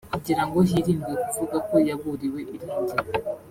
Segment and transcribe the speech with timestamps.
[0.13, 2.95] kugira ngo hirindwe kuvuga ko yaburiwe irengero